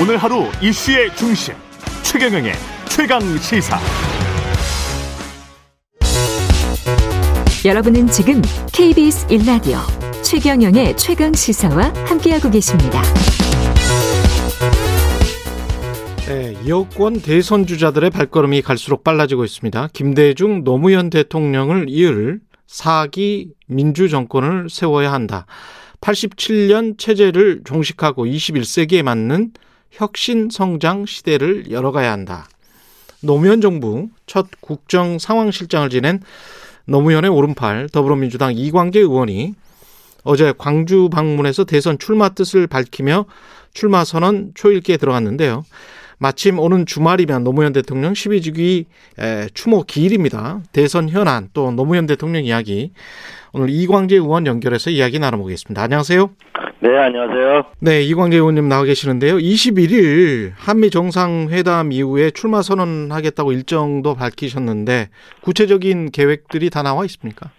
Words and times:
오늘 0.00 0.16
하루 0.16 0.44
이슈의 0.62 1.14
중심 1.14 1.52
최경영의 2.02 2.54
최강 2.88 3.20
시사. 3.36 3.78
여러분은 7.66 8.06
지금 8.06 8.40
KBS 8.72 9.26
1라디오 9.26 9.76
최경영의 10.22 10.96
최강 10.96 11.34
시사와 11.34 11.92
함께하고 12.06 12.50
계십니다. 12.50 13.02
네, 16.28 16.56
여권 16.66 17.20
대선 17.20 17.66
주자들의 17.66 18.08
발걸음이 18.08 18.62
갈수록 18.62 19.04
빨라지고 19.04 19.44
있습니다. 19.44 19.88
김대중 19.92 20.64
노무현 20.64 21.10
대통령을 21.10 21.90
이을 21.90 22.40
사기 22.66 23.50
민주 23.66 24.08
정권을 24.08 24.70
세워야 24.70 25.12
한다. 25.12 25.44
87년 26.00 26.96
체제를 26.96 27.60
종식하고 27.64 28.24
21세기에 28.24 29.02
맞는 29.02 29.52
혁신 29.90 30.48
성장 30.50 31.06
시대를 31.06 31.70
열어가야 31.70 32.10
한다. 32.10 32.48
노무현 33.22 33.60
정부 33.60 34.08
첫 34.26 34.46
국정 34.60 35.18
상황실장을 35.18 35.90
지낸 35.90 36.20
노무현의 36.86 37.30
오른팔 37.30 37.90
더불어민주당 37.90 38.56
이광재 38.56 39.00
의원이 39.00 39.54
어제 40.22 40.52
광주 40.56 41.08
방문해서 41.10 41.64
대선 41.64 41.98
출마 41.98 42.30
뜻을 42.30 42.66
밝히며 42.66 43.26
출마 43.72 44.04
선언 44.04 44.52
초읽기에 44.54 44.96
들어갔는데요. 44.96 45.64
마침 46.22 46.58
오는 46.58 46.84
주말이면 46.84 47.44
노무현 47.44 47.72
대통령 47.72 48.12
12주기 48.12 48.84
추모 49.54 49.84
기일입니다. 49.84 50.60
대선 50.70 51.08
현안 51.08 51.48
또 51.54 51.70
노무현 51.70 52.04
대통령 52.04 52.44
이야기 52.44 52.92
오늘 53.54 53.70
이광재 53.70 54.16
의원 54.16 54.46
연결해서 54.46 54.90
이야기 54.90 55.18
나눠보겠습니다. 55.18 55.82
안녕하세요. 55.82 56.30
네, 56.80 56.96
안녕하세요. 56.96 57.62
네, 57.80 58.02
이광재 58.02 58.36
의원님 58.36 58.68
나와 58.68 58.84
계시는데요. 58.84 59.38
21일 59.38 60.52
한미 60.56 60.90
정상회담 60.90 61.90
이후에 61.92 62.30
출마 62.32 62.60
선언하겠다고 62.60 63.52
일정도 63.52 64.14
밝히셨는데 64.14 65.08
구체적인 65.40 66.10
계획들이 66.10 66.68
다 66.68 66.82
나와 66.82 67.06
있습니까? 67.06 67.50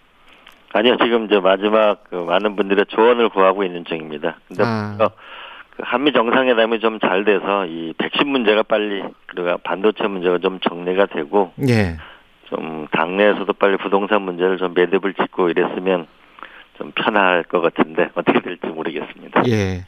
아니요, 0.72 0.96
지금 1.02 1.26
이제 1.26 1.40
마지막 1.40 2.04
그 2.08 2.14
많은 2.14 2.54
분들의 2.54 2.86
조언을 2.88 3.28
구하고 3.30 3.64
있는 3.64 3.84
중입니다. 3.84 4.38
근데 4.46 4.62
아. 4.64 5.10
그 5.76 5.82
한미 5.84 6.12
정상회담이 6.12 6.80
좀 6.80 6.98
잘 7.00 7.24
돼서 7.24 7.66
이 7.66 7.94
백신 7.98 8.28
문제가 8.28 8.62
빨리 8.62 9.02
그리고 9.26 9.56
반도체 9.64 10.06
문제가 10.06 10.38
좀 10.38 10.60
정리가 10.60 11.06
되고 11.06 11.52
예. 11.68 11.96
좀 12.48 12.86
당내에서도 12.92 13.50
빨리 13.54 13.76
부동산 13.78 14.22
문제를 14.22 14.58
좀 14.58 14.74
매듭을 14.74 15.14
짓고 15.14 15.48
이랬으면 15.48 16.06
좀 16.78 16.92
편할 16.94 17.42
것 17.44 17.60
같은데 17.60 18.10
어떻게 18.14 18.40
될지 18.40 18.66
모르겠습니다. 18.66 19.42
예. 19.48 19.84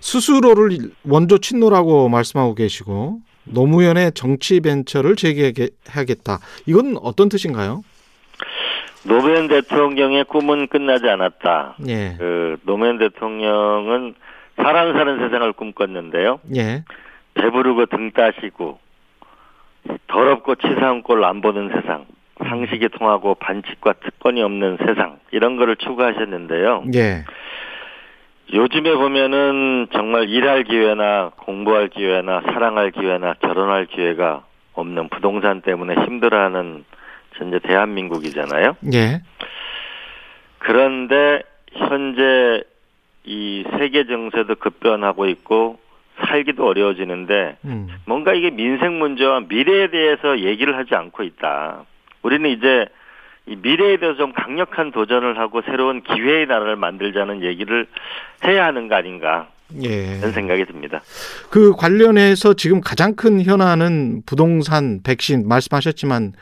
스스로를 0.00 0.90
원조 1.04 1.38
친노라고 1.38 2.08
말씀하고 2.08 2.54
계시고 2.54 3.20
노무현의 3.44 4.12
정치 4.12 4.60
벤처를 4.60 5.16
재개하겠다. 5.16 6.38
이건 6.66 6.96
어떤 7.02 7.28
뜻인가요? 7.28 7.82
노무현 9.06 9.48
대통령의 9.48 10.24
꿈은 10.24 10.66
끝나지 10.68 11.08
않았다. 11.08 11.76
예. 11.88 12.16
그 12.18 12.58
노무현 12.64 12.98
대통령은 12.98 14.14
사람 14.62 14.92
사는 14.92 15.18
세상을 15.18 15.52
꿈꿨는데요. 15.52 16.40
예. 16.56 16.84
배부르고 17.34 17.86
등 17.86 18.10
따시고 18.12 18.78
더럽고 20.08 20.56
치사한 20.56 21.02
꼴 21.02 21.24
안 21.24 21.40
보는 21.40 21.70
세상, 21.70 22.06
상식이 22.44 22.88
통하고 22.90 23.34
반칙과 23.36 23.94
특권이 23.94 24.42
없는 24.42 24.78
세상 24.86 25.18
이런 25.30 25.56
거를 25.56 25.76
추구하셨는데요. 25.76 26.84
예. 26.94 27.24
요즘에 28.52 28.94
보면은 28.94 29.86
정말 29.92 30.28
일할 30.28 30.64
기회나 30.64 31.30
공부할 31.36 31.88
기회나 31.88 32.42
사랑할 32.46 32.90
기회나 32.90 33.34
결혼할 33.34 33.86
기회가 33.86 34.42
없는 34.74 35.08
부동산 35.08 35.60
때문에 35.60 35.94
힘들어하는 35.94 36.84
현재 37.34 37.58
대한민국이잖아요. 37.60 38.76
예. 38.92 39.22
그런데 40.58 41.42
현재 41.72 42.64
이 43.24 43.64
세계 43.78 44.06
정세도 44.06 44.56
급변하고 44.56 45.26
있고 45.26 45.78
살기도 46.26 46.66
어려워지는데 46.66 47.56
음. 47.64 47.88
뭔가 48.06 48.34
이게 48.34 48.50
민생 48.50 48.98
문제와 48.98 49.40
미래에 49.48 49.90
대해서 49.90 50.40
얘기를 50.40 50.76
하지 50.76 50.94
않고 50.94 51.22
있다. 51.22 51.84
우리는 52.22 52.50
이제 52.50 52.86
이 53.46 53.56
미래에 53.56 53.96
대해서 53.96 54.16
좀 54.18 54.32
강력한 54.32 54.92
도전을 54.92 55.38
하고 55.38 55.62
새로운 55.62 56.02
기회의 56.02 56.46
나라를 56.46 56.76
만들자는 56.76 57.42
얘기를 57.42 57.86
해야 58.44 58.66
하는 58.66 58.88
거 58.88 58.94
아닌가 58.96 59.48
예. 59.82 60.18
그런 60.18 60.32
생각이 60.32 60.64
듭니다. 60.66 61.00
그 61.50 61.72
관련해서 61.72 62.54
지금 62.54 62.80
가장 62.80 63.14
큰 63.14 63.42
현안은 63.42 64.22
부동산, 64.26 65.00
백신 65.02 65.48
말씀하셨지만 65.48 66.32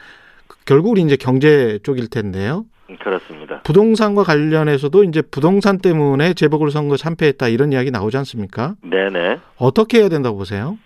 결국은 0.65 1.06
이제 1.06 1.16
경제 1.16 1.78
쪽일 1.83 2.09
텐데요. 2.09 2.65
그렇습니다. 2.97 3.60
부동산과 3.62 4.22
관련해서도 4.22 5.04
이제 5.04 5.22
부동산 5.22 5.78
때문에 5.78 6.32
재보궐선거 6.34 6.97
참패했다 6.97 7.49
이런 7.49 7.72
이야기 7.72 7.91
나오지 7.91 8.16
않습니까? 8.19 8.75
네네. 8.82 9.38
어떻게 9.59 10.00
해야 10.00 10.09
된다고 10.09 10.38
보세요? 10.38 10.78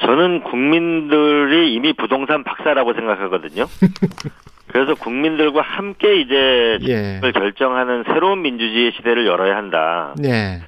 저는 0.00 0.42
국민들이 0.44 1.74
이미 1.74 1.92
부동산 1.92 2.42
박사라고 2.44 2.94
생각하거든요. 2.94 3.66
그래서 4.68 4.94
국민들과 4.94 5.60
함께 5.60 6.20
이제 6.20 6.78
예. 6.88 7.20
을 7.22 7.32
결정하는 7.32 8.04
새로운 8.04 8.40
민주주의 8.42 8.92
시대를 8.92 9.26
열어야 9.26 9.56
한다. 9.56 10.14
네. 10.18 10.62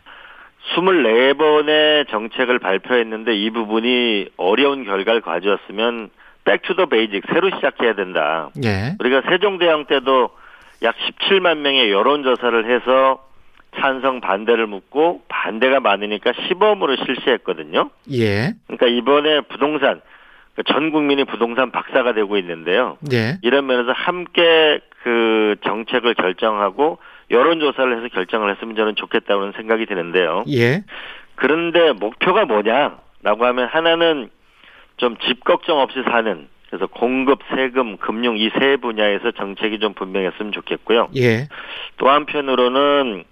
24번의 0.77 2.09
정책을 2.11 2.59
발표했는데 2.59 3.35
이 3.35 3.51
부분이 3.51 4.29
어려운 4.37 4.85
결과를 4.85 5.21
가져왔으면 5.23 6.11
back 6.45 6.63
to 6.63 6.73
the 6.73 6.87
basic 6.87 7.25
새로 7.33 7.51
시작해야 7.51 7.95
된다. 7.95 8.51
예. 8.63 8.97
우리가 9.01 9.23
세종대왕 9.29 9.87
때도 9.87 10.31
약 10.83 10.95
17만 10.97 11.59
명의 11.59 11.91
여론조사를 11.91 12.71
해서 12.71 13.25
찬성 13.77 14.21
반대를 14.21 14.67
묻고 14.67 15.23
반대가 15.29 15.81
많으니까 15.81 16.33
시범으로 16.47 16.97
실시했거든요. 16.97 17.91
예. 18.13 18.55
그러니까 18.67 18.87
이번에 18.87 19.41
부동산 19.43 20.01
그전 20.55 20.93
국민이 20.93 21.25
부동산 21.25 21.73
박사가 21.73 22.13
되고 22.13 22.37
있는데요. 22.39 22.97
예. 23.13 23.39
이런 23.43 23.67
면에서 23.67 23.93
함께 23.93 24.81
그 25.03 25.57
정책을 25.65 26.15
결정하고 26.15 26.99
여론조사를 27.31 27.97
해서 27.97 28.09
결정을 28.09 28.55
했으면 28.55 28.77
저는 28.77 28.95
좋겠다는 28.95 29.53
생각이 29.57 29.87
드는데요. 29.87 30.45
예. 30.49 30.85
그런데 31.35 31.93
목표가 31.93 32.45
뭐냐라고 32.45 33.45
하면 33.47 33.67
하나는 33.67 34.31
좀 34.97 35.17
집 35.27 35.45
걱정 35.45 35.79
없이 35.81 36.03
사는 36.05 36.49
그래서 36.69 36.87
공급, 36.87 37.41
세금, 37.55 37.97
금융 37.99 38.37
이 38.37 38.51
세 38.59 38.77
분야에서 38.77 39.31
정책이 39.33 39.79
좀 39.79 39.95
분명했으면 39.95 40.53
좋겠고요. 40.53 41.09
예. 41.17 41.49
또 41.99 42.09
한편으로는 42.11 43.25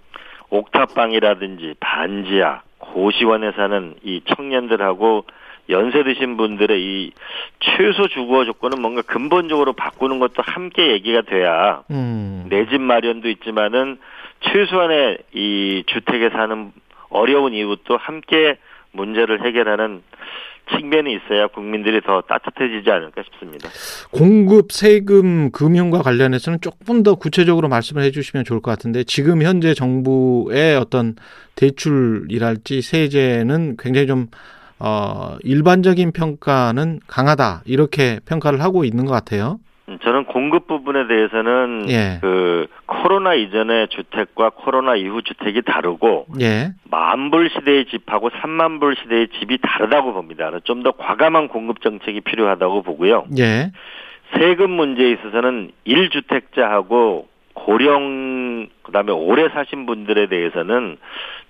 옥탑방이라든지 0.49 1.75
반지하, 1.79 2.61
고시원에 2.77 3.51
사는 3.53 3.95
이 4.03 4.21
청년들하고 4.35 5.25
연세 5.69 6.03
드신 6.03 6.37
분들의 6.37 6.81
이 6.81 7.11
최소 7.59 8.07
주거 8.07 8.45
조건은 8.45 8.81
뭔가 8.81 9.01
근본적으로 9.01 9.73
바꾸는 9.73 10.19
것도 10.19 10.43
함께 10.43 10.91
얘기가 10.91 11.21
돼야 11.21 11.83
음. 11.91 12.45
내집 12.49 12.81
마련도 12.81 13.29
있지만은 13.29 13.97
최소한의 14.41 15.19
이 15.33 15.83
주택에 15.87 16.29
사는 16.29 16.71
어려운 17.09 17.53
이웃도 17.53 17.95
함께 17.97 18.57
문제를 18.91 19.45
해결하는 19.45 20.03
측면이 20.71 21.13
있어야 21.13 21.47
국민들이 21.47 22.01
더 22.01 22.21
따뜻해지지 22.21 22.89
않을까 22.89 23.23
싶습니다. 23.23 23.69
공급, 24.11 24.71
세금, 24.71 25.51
금융과 25.51 26.01
관련해서는 26.01 26.59
조금 26.61 27.03
더 27.03 27.15
구체적으로 27.15 27.67
말씀을 27.67 28.03
해주시면 28.03 28.45
좋을 28.45 28.61
것 28.61 28.71
같은데 28.71 29.03
지금 29.03 29.41
현재 29.41 29.73
정부의 29.73 30.77
어떤 30.77 31.15
대출이랄지 31.55 32.81
세제는 32.81 33.77
굉장히 33.77 34.07
좀 34.07 34.27
어, 34.79 35.37
일반적인 35.43 36.11
평가는 36.11 36.99
강하다 37.07 37.61
이렇게 37.65 38.19
평가를 38.27 38.61
하고 38.61 38.83
있는 38.83 39.05
것 39.05 39.13
같아요. 39.13 39.59
음, 39.89 39.99
저는 40.01 40.25
공급 40.25 40.67
부분에 40.67 41.07
대해서는 41.07 41.89
예. 41.89 42.17
그 42.21 42.62
코로나 43.03 43.33
이전의 43.33 43.89
주택과 43.89 44.51
코로나 44.51 44.95
이후 44.95 45.21
주택이 45.21 45.61
다르고 45.63 46.27
예, 46.39 46.71
만불 46.89 47.49
시대의 47.49 47.85
집하고 47.87 48.29
3만 48.29 48.79
불 48.79 48.95
시대의 48.95 49.27
집이 49.39 49.57
다르다고 49.61 50.13
봅니다. 50.13 50.49
좀 50.63 50.83
더 50.83 50.91
과감한 50.91 51.47
공급 51.49 51.81
정책이 51.81 52.21
필요하다고 52.21 52.81
보고요. 52.83 53.25
예, 53.39 53.71
세금 54.37 54.71
문제에 54.71 55.11
있어서는 55.11 55.71
1주택자하고 55.85 57.25
고령 57.53 58.67
그다음에 58.83 59.11
오래 59.11 59.47
사신 59.49 59.85
분들에 59.85 60.27
대해서는 60.27 60.97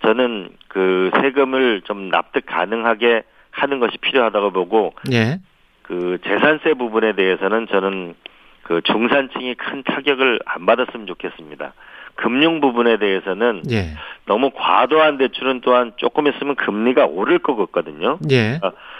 저는 0.03 0.49
그 0.67 1.11
세금을 1.21 1.81
좀 1.81 2.09
납득 2.09 2.45
가능하게 2.45 3.23
하는 3.51 3.79
것이 3.79 3.97
필요하다고 3.99 4.51
보고 4.51 4.93
예, 5.11 5.39
그 5.83 6.17
재산세 6.25 6.73
부분에 6.73 7.13
대해서는 7.13 7.67
저는 7.67 8.15
그 8.63 8.81
중산층이 8.83 9.55
큰 9.55 9.83
타격을 9.83 10.39
안 10.45 10.65
받았으면 10.65 11.05
좋겠습니다. 11.07 11.73
금융 12.15 12.61
부분에 12.61 12.97
대해서는 12.97 13.63
예. 13.71 13.89
너무 14.25 14.51
과도한 14.53 15.17
대출은 15.17 15.61
또한 15.61 15.93
조금 15.97 16.27
있으면 16.27 16.55
금리가 16.55 17.05
오를 17.05 17.39
것 17.39 17.55
같거든요. 17.55 18.19
예. 18.31 18.59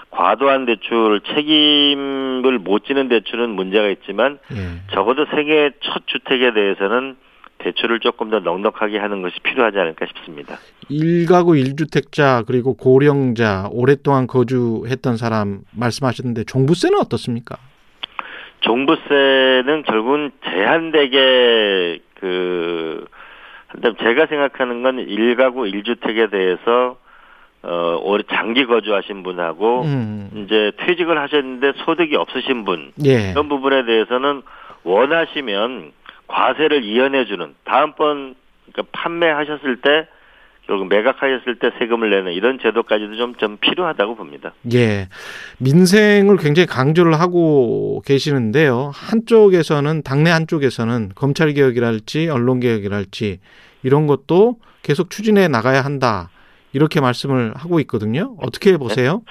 과도한 0.10 0.66
대출, 0.66 1.22
책임을 1.22 2.60
못 2.60 2.86
지는 2.86 3.10
대출은 3.10 3.50
문제가 3.52 3.88
있지만 3.90 4.40
예. 4.52 4.82
적어도 4.94 5.26
세계 5.36 5.72
첫 5.82 6.08
주택에 6.08 6.54
대해서는 6.54 7.16
대출을 7.60 8.00
조금 8.00 8.30
더 8.30 8.40
넉넉하게 8.40 8.98
하는 8.98 9.22
것이 9.22 9.40
필요하지 9.42 9.78
않을까 9.78 10.06
싶습니다. 10.08 10.58
일가구 10.90 11.56
일주택자 11.56 12.44
그리고 12.46 12.76
고령자 12.76 13.70
오랫동안 13.72 14.28
거주했던 14.28 15.18
사람 15.18 15.62
말씀하셨는데 15.72 16.44
종부세는 16.44 17.00
어떻습니까? 17.00 17.58
종부세는 18.64 19.84
결국은 19.84 20.32
제한되게 20.44 22.00
그 22.20 23.06
한데 23.68 23.94
제가 24.02 24.28
생각하는 24.28 24.84
건 24.84 25.00
일가구 25.00 25.68
일주택에 25.68 26.28
대해서 26.28 26.98
어 27.62 28.00
오래 28.04 28.24
장기 28.30 28.66
거주하신 28.66 29.24
분하고 29.24 29.84
음. 29.84 30.30
이제 30.36 30.72
퇴직을 30.78 31.18
하셨는데 31.18 31.74
소득이 31.86 32.16
없으신 32.16 32.66
분 32.66 32.92
예. 33.06 33.32
이런 33.32 33.48
부분에 33.48 33.86
대해서는 33.86 34.42
원하시면 34.84 35.92
과세를 36.28 36.84
이연해 36.84 37.26
주는 37.26 37.56
다음번 37.64 38.36
그러니까 38.72 38.84
판매하셨을 38.92 39.78
때 39.78 40.08
결국 40.66 40.88
매각하셨을 40.88 41.56
때 41.56 41.72
세금을 41.78 42.10
내는 42.10 42.32
이런 42.32 42.58
제도까지도 42.60 43.16
좀, 43.18 43.36
좀 43.36 43.58
필요하다고 43.58 44.16
봅니다. 44.16 44.54
예. 44.74 45.10
민생을 45.60 46.38
굉장히 46.38 46.68
강조를 46.68 47.20
하고 47.20 48.02
계시는데요. 48.06 48.92
한쪽에서는, 48.94 50.04
당내 50.04 50.30
한쪽에서는 50.30 51.10
검찰개혁이랄지 51.16 52.30
언론개혁이랄지 52.30 53.40
이런 53.84 54.08
것도 54.08 54.58
계속 54.84 55.10
추진해 55.10 55.48
나가야 55.50 55.82
한다. 55.82 56.30
이렇게 56.72 57.02
말씀을 57.02 57.54
하고 57.56 57.80
있거든요. 57.82 58.36
어떻게 58.42 58.78
보세요? 58.78 59.22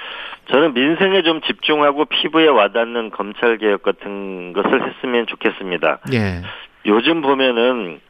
저는 0.50 0.74
민생에 0.74 1.22
좀 1.22 1.40
집중하고 1.40 2.04
피부에 2.04 2.46
와닿는 2.46 3.10
검찰 3.10 3.58
개혁 3.58 3.82
같은 3.82 4.52
것을 4.52 4.86
했으면 4.86 5.26
좋겠습니다. 5.26 6.00
예. 6.12 6.42
요즘 6.86 7.20
보면은 7.22 8.00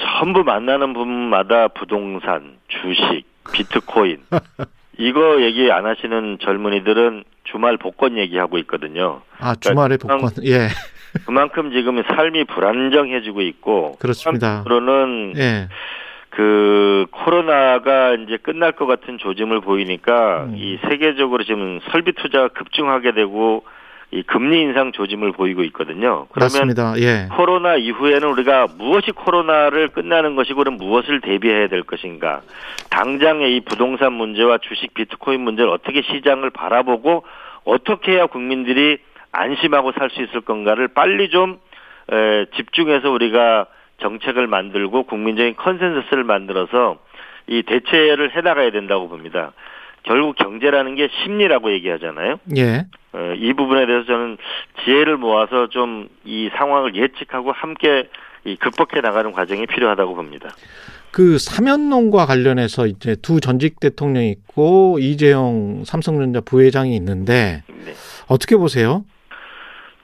전부 0.00 0.42
만나는 0.42 0.92
분마다 0.92 1.68
부동산, 1.68 2.56
주식, 2.68 3.24
비트코인 3.52 4.18
이거 4.98 5.40
얘기 5.42 5.70
안 5.72 5.86
하시는 5.86 6.38
젊은이들은 6.40 7.24
주말 7.44 7.76
복권 7.76 8.16
얘기하고 8.18 8.58
있거든요. 8.58 9.22
아, 9.38 9.54
주말에 9.54 9.96
그러니까 9.96 10.28
복권. 10.28 10.46
예. 10.46 10.68
그만큼 11.26 11.72
지금 11.72 12.02
삶이 12.02 12.44
불안정해지고 12.44 13.40
있고 13.42 13.96
그렇습니다. 13.98 14.58
한편으로는 14.58 15.32
예. 15.36 15.68
그 16.30 17.06
코로나가 17.10 18.14
이제 18.14 18.36
끝날 18.36 18.72
것 18.72 18.86
같은 18.86 19.18
조짐을 19.18 19.60
보이니까 19.60 20.44
음. 20.44 20.54
이 20.56 20.78
세계적으로 20.88 21.42
지금 21.44 21.80
설비 21.90 22.12
투자가 22.12 22.48
급증하게 22.48 23.12
되고 23.12 23.64
이 24.12 24.22
금리 24.22 24.60
인상 24.60 24.90
조짐을 24.90 25.32
보이고 25.32 25.62
있거든요. 25.64 26.26
그러면 26.32 26.50
맞습니다. 26.52 26.94
예. 26.98 27.28
코로나 27.36 27.76
이후에는 27.76 28.28
우리가 28.28 28.66
무엇이 28.76 29.12
코로나를 29.12 29.88
끝나는 29.88 30.34
것이고 30.34 30.58
그럼 30.58 30.78
무엇을 30.78 31.20
대비해야 31.20 31.68
될 31.68 31.82
것인가? 31.84 32.40
당장의 32.90 33.54
이 33.56 33.60
부동산 33.60 34.12
문제와 34.14 34.58
주식 34.58 34.94
비트코인 34.94 35.40
문제를 35.42 35.70
어떻게 35.70 36.02
시장을 36.02 36.50
바라보고 36.50 37.24
어떻게 37.64 38.12
해야 38.12 38.26
국민들이 38.26 38.98
안심하고 39.32 39.92
살 39.92 40.10
수 40.10 40.22
있을 40.22 40.40
건가를 40.40 40.88
빨리 40.88 41.30
좀 41.30 41.58
에, 42.10 42.46
집중해서 42.56 43.10
우리가 43.12 43.66
정책을 44.00 44.48
만들고 44.48 45.04
국민적인 45.04 45.54
컨센서스를 45.54 46.24
만들어서 46.24 46.98
이 47.46 47.62
대체를 47.62 48.34
해나가야 48.34 48.70
된다고 48.72 49.08
봅니다. 49.08 49.52
결국 50.02 50.36
경제라는 50.36 50.94
게 50.94 51.08
심리라고 51.22 51.72
얘기하잖아요. 51.72 52.38
예. 52.56 52.86
어, 53.12 53.34
이 53.36 53.52
부분에 53.52 53.86
대해서 53.86 54.06
저는 54.06 54.38
지혜를 54.84 55.16
모아서 55.16 55.68
좀 55.68 56.08
이 56.24 56.48
상황을 56.56 56.94
예측하고 56.94 57.52
함께 57.52 58.08
이 58.44 58.56
극복해 58.56 59.00
나가는 59.02 59.32
과정이 59.32 59.66
필요하다고 59.66 60.14
봅니다. 60.14 60.50
그 61.10 61.38
사면론과 61.38 62.26
관련해서 62.26 62.86
이제 62.86 63.16
두 63.20 63.40
전직 63.40 63.80
대통령이 63.80 64.30
있고 64.30 64.98
이재용 65.00 65.82
삼성전자 65.84 66.40
부회장이 66.40 66.94
있는데 66.96 67.64
네. 67.66 67.92
어떻게 68.28 68.56
보세요? 68.56 69.04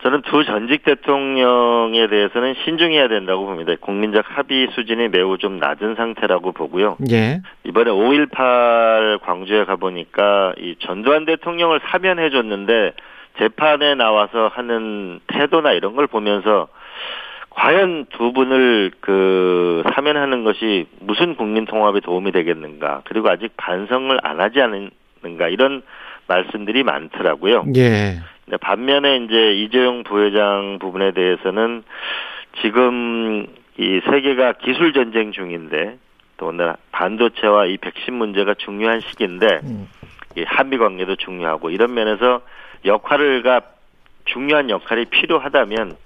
저는 0.06 0.22
두 0.22 0.44
전직 0.44 0.84
대통령에 0.84 2.06
대해서는 2.06 2.54
신중해야 2.64 3.08
된다고 3.08 3.44
봅니다. 3.44 3.74
국민적 3.80 4.24
합의 4.28 4.68
수준이 4.72 5.08
매우 5.08 5.36
좀 5.36 5.58
낮은 5.58 5.96
상태라고 5.96 6.52
보고요. 6.52 6.96
예. 7.10 7.40
이번에 7.64 7.90
5.18 7.90 9.18
광주에 9.22 9.64
가보니까 9.64 10.54
이 10.58 10.76
전두환 10.78 11.24
대통령을 11.24 11.80
사면해 11.88 12.30
줬는데 12.30 12.92
재판에 13.38 13.96
나와서 13.96 14.48
하는 14.54 15.18
태도나 15.26 15.72
이런 15.72 15.96
걸 15.96 16.06
보면서 16.06 16.68
과연 17.50 18.06
두 18.10 18.32
분을 18.32 18.92
그 19.00 19.82
사면하는 19.92 20.44
것이 20.44 20.86
무슨 21.00 21.34
국민 21.34 21.64
통합에 21.64 21.98
도움이 21.98 22.30
되겠는가 22.30 23.02
그리고 23.06 23.28
아직 23.28 23.50
반성을 23.56 24.16
안 24.22 24.40
하지 24.40 24.60
않는가 24.60 25.48
이런 25.48 25.82
말씀들이 26.28 26.84
많더라고요. 26.84 27.64
예. 27.74 28.20
반면에 28.60 29.16
이제 29.16 29.54
이재용 29.54 30.04
부회장 30.04 30.78
부분에 30.80 31.12
대해서는 31.12 31.82
지금 32.62 33.46
이 33.76 34.00
세계가 34.08 34.54
기술 34.54 34.92
전쟁 34.92 35.32
중인데 35.32 35.98
또 36.36 36.46
오늘 36.46 36.74
반도체와 36.92 37.66
이 37.66 37.76
백신 37.78 38.14
문제가 38.14 38.54
중요한 38.54 39.00
시기인데 39.00 39.60
음. 39.64 39.88
이 40.36 40.42
한미 40.42 40.78
관계도 40.78 41.16
중요하고 41.16 41.70
이런 41.70 41.94
면에서 41.94 42.42
역할을가 42.84 43.62
중요한 44.26 44.70
역할이 44.70 45.06
필요하다면 45.06 45.96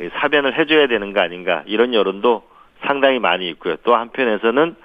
이 0.00 0.08
사변을 0.14 0.58
해줘야 0.58 0.86
되는 0.86 1.12
거 1.12 1.20
아닌가 1.20 1.62
이런 1.66 1.94
여론도 1.94 2.42
상당히 2.84 3.18
많이 3.18 3.48
있고요. 3.50 3.76
또 3.82 3.94
한편에서는 3.94 4.76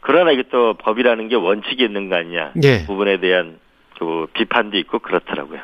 그러나 0.00 0.30
이게 0.30 0.44
또 0.50 0.74
법이라는 0.74 1.28
게 1.28 1.36
원칙이 1.36 1.82
있는 1.82 2.08
거 2.08 2.16
아니냐 2.16 2.52
예. 2.62 2.84
부분에 2.86 3.18
대한 3.18 3.58
그 3.98 4.26
비판도 4.32 4.76
있고 4.78 5.00
그렇더라고요. 5.00 5.60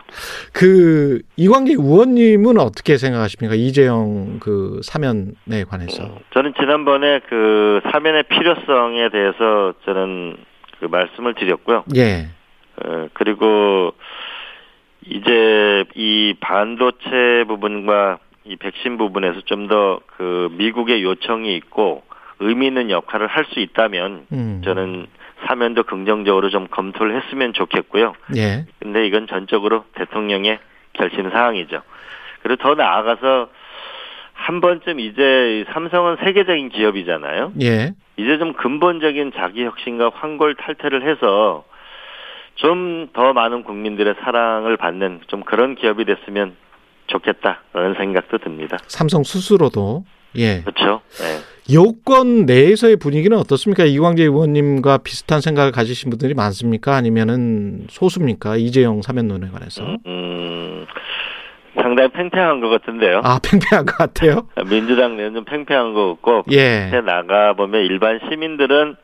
그 0.53 1.23
이광재 1.37 1.73
의원님은 1.75 2.59
어떻게 2.59 2.97
생각하십니까? 2.97 3.55
이재용 3.55 4.39
그 4.41 4.81
사면에 4.83 5.65
관해서. 5.69 6.19
저는 6.33 6.55
지난번에 6.59 7.21
그 7.29 7.81
사면의 7.93 8.25
필요성에 8.25 9.09
대해서 9.11 9.75
저는 9.85 10.37
그 10.81 10.87
말씀을 10.87 11.35
드렸고요. 11.35 11.85
예. 11.97 12.29
어, 12.85 13.09
그리고 13.15 13.93
이제 15.07 15.85
이 15.95 16.35
반도체 16.41 17.45
부분과 17.47 18.19
이 18.45 18.57
백신 18.57 18.99
부분에서 18.99 19.41
좀 19.43 19.69
더 19.69 20.01
그 20.17 20.49
미국의 20.53 21.03
요청이 21.03 21.55
있고 21.57 22.03
의미 22.41 22.67
있는 22.67 22.91
역할을 22.91 23.27
할 23.27 23.45
수 23.47 23.61
있다면 23.61 24.27
음. 24.33 24.63
저는 24.65 25.07
사면도 25.47 25.85
긍정적으로 25.85 26.51
좀 26.51 26.69
검토를 26.69 27.21
했으면 27.21 27.53
좋겠고요. 27.53 28.15
예. 28.37 28.67
근데 28.81 29.07
이건 29.07 29.27
전적으로 29.27 29.85
대통령의 29.95 30.59
결심 30.93 31.31
사항이죠. 31.31 31.83
그리고 32.43 32.63
더 32.63 32.75
나아가서 32.75 33.49
한 34.33 34.61
번쯤 34.61 35.01
이제 35.01 35.65
삼성은 35.73 36.17
세계적인 36.25 36.69
기업이잖아요. 36.71 37.53
예. 37.63 37.95
이제 38.17 38.39
좀 38.39 38.53
근본적인 38.55 39.33
자기 39.37 39.65
혁신과 39.65 40.11
황골 40.15 40.57
탈퇴를 40.57 41.09
해서 41.09 41.65
좀 42.57 43.09
더 43.13 43.33
많은 43.33 43.63
국민들의 43.63 44.15
사랑을 44.23 44.77
받는 44.77 45.21
좀 45.29 45.43
그런 45.43 45.75
기업이 45.77 46.05
됐으면 46.05 46.57
좋겠다라는 47.07 47.95
생각도 47.97 48.39
듭니다. 48.39 48.79
삼성 48.87 49.23
스스로도 49.23 50.05
예. 50.37 50.63
그렇죠? 50.63 51.01
네. 51.19 51.75
여권 51.75 52.45
내에서의 52.45 52.97
분위기는 52.97 53.37
어떻습니까? 53.39 53.85
이광재 53.85 54.23
의원님과 54.25 54.99
비슷한 54.99 55.41
생각을 55.41 55.73
가지신 55.73 56.11
분들이 56.11 56.35
많습니까? 56.35 56.95
아니면은 56.95 57.87
소수입니까? 57.89 58.57
이재용 58.57 59.01
사면론에 59.01 59.49
관해서. 59.49 59.83
음, 60.07 60.87
상당히 61.77 62.11
팽팽한 62.11 62.61
것 62.61 62.69
같은데요. 62.69 63.23
아, 63.25 63.39
팽팽한 63.43 63.87
것 63.87 63.97
같아요. 63.97 64.47
민주당 64.69 65.17
내는 65.17 65.35
좀 65.35 65.45
팽팽한 65.45 65.95
것 65.95 66.09
같고 66.21 66.45
예. 66.53 66.91
나가 67.05 67.55
보면 67.55 67.83
일반 67.83 68.21
시민들은 68.29 68.97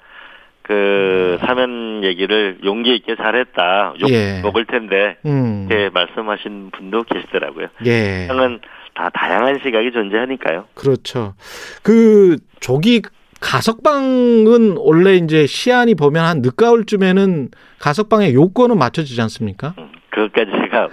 그 0.62 1.38
사면 1.40 2.04
얘기를 2.04 2.58
용기 2.64 2.94
있게 2.94 3.16
잘했다. 3.16 3.94
욕 4.00 4.10
예. 4.10 4.40
먹을 4.42 4.66
텐데 4.66 5.16
음. 5.24 5.66
이렇게 5.68 5.90
말씀하신 5.92 6.70
분도 6.70 7.02
계시더라고요. 7.02 7.68
예. 7.86 8.26
세상은 8.28 8.60
다 8.94 9.10
다양한 9.14 9.60
시각이 9.62 9.92
존재하니까요. 9.92 10.66
그렇죠. 10.74 11.34
그 11.82 12.36
조기 12.60 13.02
가석방은 13.40 14.76
원래 14.76 15.16
이제 15.16 15.46
시한이 15.46 15.94
보면 15.94 16.24
한 16.24 16.42
늦가을쯤에는 16.42 17.50
가석방의 17.78 18.34
요건은 18.34 18.78
맞춰지지 18.78 19.20
않습니까? 19.22 19.74
그것까지 20.10 20.50
제가 20.50 20.88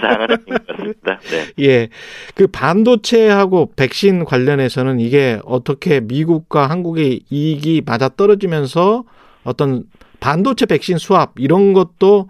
사항은 0.00 0.26
같습니다. 0.68 1.18
네. 1.30 1.64
예. 1.64 1.88
그 2.34 2.46
반도체하고 2.46 3.72
백신 3.74 4.24
관련해서는 4.24 5.00
이게 5.00 5.40
어떻게 5.44 6.00
미국과 6.00 6.68
한국의 6.68 7.22
이익이 7.30 7.82
맞아 7.84 8.08
떨어지면서 8.08 9.04
어떤 9.42 9.84
반도체 10.20 10.66
백신 10.66 10.98
수합 10.98 11.32
이런 11.38 11.72
것도 11.72 12.28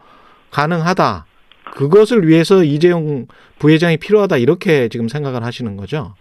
가능하다. 0.50 1.25
그것을 1.72 2.26
위해서 2.26 2.62
이재용 2.62 3.26
부회장이 3.58 3.98
필요하다 3.98 4.38
이렇게 4.38 4.88
지금 4.88 5.08
생각을 5.08 5.44
하시는 5.44 5.76
거죠? 5.76 6.14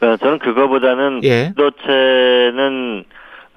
어, 0.00 0.16
저는 0.16 0.38
그거보다는 0.38 1.20
예. 1.24 1.52
반도체는 1.54 3.04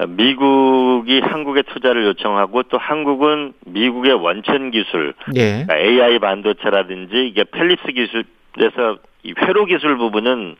미국이 0.09 1.19
한국에 1.19 1.63
투자를 1.63 2.05
요청하고 2.05 2.63
또 2.63 2.77
한국은 2.77 3.53
미국의 3.65 4.13
원천 4.13 4.71
기술, 4.71 5.13
예. 5.35 5.65
그러니까 5.65 5.77
AI 5.77 6.19
반도체라든지 6.19 7.27
이게 7.27 7.43
펠립스 7.43 7.87
기술에서 7.87 8.97
이 9.23 9.33
회로 9.39 9.65
기술 9.65 9.97
부분은 9.97 10.55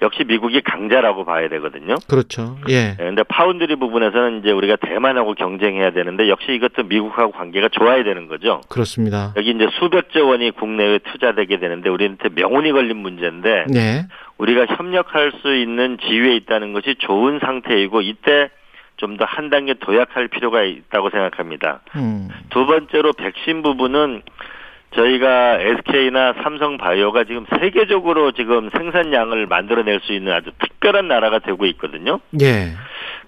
역시 0.00 0.24
미국이 0.24 0.60
강자라고 0.60 1.24
봐야 1.24 1.48
되거든요. 1.48 1.96
그렇죠. 2.08 2.56
예. 2.68 2.94
그런데 2.96 3.24
파운드리 3.24 3.74
부분에서는 3.76 4.40
이제 4.40 4.52
우리가 4.52 4.76
대만하고 4.76 5.34
경쟁해야 5.34 5.90
되는데 5.90 6.28
역시 6.28 6.52
이것도 6.52 6.84
미국하고 6.84 7.32
관계가 7.32 7.68
좋아야 7.70 8.04
되는 8.04 8.28
거죠. 8.28 8.60
그렇습니다. 8.68 9.32
여기 9.36 9.50
이제 9.50 9.66
수백조 9.78 10.28
원이 10.28 10.52
국내에 10.52 10.98
투자되게 10.98 11.58
되는데 11.58 11.88
우리한테 11.88 12.28
명운이 12.34 12.70
걸린 12.72 12.96
문제인데 12.98 13.64
네. 13.68 14.06
우리가 14.38 14.66
협력할 14.76 15.32
수 15.42 15.54
있는 15.56 15.98
지위에 16.00 16.36
있다는 16.36 16.72
것이 16.72 16.94
좋은 17.00 17.40
상태이고 17.40 18.00
이때 18.02 18.50
좀 18.98 19.16
더 19.16 19.24
한 19.24 19.48
단계 19.48 19.74
도약할 19.74 20.26
필요가 20.28 20.62
있다고 20.64 21.10
생각합니다. 21.10 21.80
음. 21.96 22.28
두 22.50 22.66
번째로 22.66 23.12
백신 23.12 23.62
부분은 23.62 24.22
저희가 24.94 25.58
SK나 25.60 26.34
삼성바이오가 26.42 27.24
지금 27.24 27.44
세계적으로 27.60 28.32
지금 28.32 28.70
생산량을 28.70 29.46
만들어낼 29.46 30.00
수 30.00 30.12
있는 30.12 30.32
아주 30.32 30.50
특별한 30.58 31.08
나라가 31.08 31.38
되고 31.38 31.66
있거든요. 31.66 32.20
예. 32.40 32.72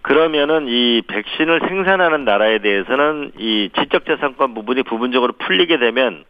그러면은 0.03 0.67
이 0.69 1.03
백신을 1.07 1.61
생산하는 1.69 2.25
나라에 2.25 2.59
대해서는 2.61 3.33
이 3.39 3.71
지적재산권 3.79 4.55
부분이 4.55 4.85
부분적으로 4.85 5.35
풀리게 5.35 5.79
되면 5.79 6.25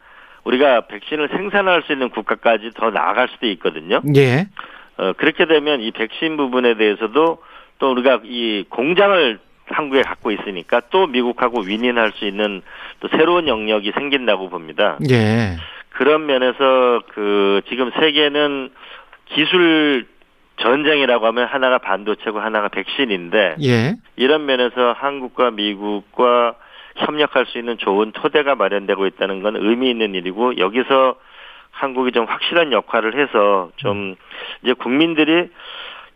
우리가 0.44 0.86
백신을 0.88 1.28
생산할 1.28 1.82
수 1.82 1.92
있는 1.92 2.10
국가까지 2.10 2.70
더 2.74 2.90
나아갈 2.90 3.28
수도 3.28 3.46
있거든요. 3.46 4.00
예. 4.16 4.48
어, 4.96 5.12
그렇게 5.12 5.46
되면 5.46 5.80
이 5.80 5.92
백신 5.92 6.36
부분에 6.36 6.74
대해서도 6.74 7.38
또 7.78 7.90
우리가 7.92 8.20
이 8.24 8.64
공장을 8.68 9.38
한국에 9.70 10.02
갖고 10.02 10.30
있으니까 10.30 10.80
또 10.90 11.06
미국하고 11.06 11.60
윈윈할 11.60 12.12
수 12.12 12.26
있는 12.26 12.62
또 13.00 13.08
새로운 13.08 13.48
영역이 13.48 13.92
생긴다고 13.92 14.50
봅니다. 14.50 14.98
예. 15.10 15.56
그런 15.90 16.26
면에서 16.26 17.02
그 17.08 17.62
지금 17.68 17.90
세계는 17.98 18.70
기술 19.26 20.06
전쟁이라고 20.56 21.26
하면 21.26 21.46
하나가 21.46 21.78
반도체고 21.78 22.40
하나가 22.40 22.68
백신인데 22.68 23.56
예. 23.62 23.96
이런 24.16 24.46
면에서 24.46 24.92
한국과 24.92 25.50
미국과 25.52 26.54
협력할 26.96 27.46
수 27.46 27.58
있는 27.58 27.78
좋은 27.78 28.12
토대가 28.12 28.54
마련되고 28.54 29.06
있다는 29.06 29.42
건 29.42 29.56
의미 29.56 29.90
있는 29.90 30.14
일이고 30.14 30.58
여기서 30.58 31.16
한국이 31.70 32.12
좀 32.12 32.26
확실한 32.26 32.72
역할을 32.72 33.18
해서 33.18 33.70
좀 33.76 34.16
이제 34.62 34.74
국민들이 34.74 35.48